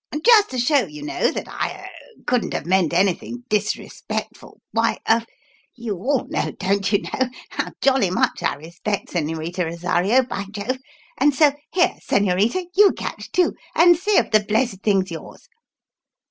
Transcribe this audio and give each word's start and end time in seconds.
"Just 0.25 0.49
to 0.49 0.57
show, 0.57 0.87
you 0.87 1.03
know, 1.03 1.29
that 1.31 1.47
I 1.47 1.73
er 1.83 2.23
couldn't 2.25 2.55
have 2.55 2.65
meant 2.65 2.91
anything 2.91 3.43
disrespectful, 3.49 4.59
why 4.71 4.97
er 5.07 5.23
you 5.75 5.93
all 5.97 6.25
know, 6.27 6.49
don't 6.59 6.91
you 6.91 7.03
know, 7.03 7.29
how 7.49 7.67
jolly 7.83 8.09
much 8.09 8.41
I 8.41 8.55
respect 8.55 9.09
Señorita 9.09 9.63
Rosario, 9.63 10.23
by 10.23 10.45
Jove! 10.49 10.79
and 11.19 11.35
so 11.35 11.51
Here, 11.71 11.97
señorita, 12.03 12.65
you 12.75 12.93
catch, 12.93 13.31
too, 13.31 13.53
and 13.75 13.95
see 13.95 14.17
if 14.17 14.31
the 14.31 14.39
blessed 14.43 14.81
thing's 14.81 15.11
yours." 15.11 15.47